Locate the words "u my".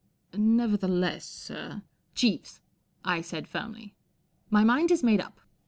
3.93-4.63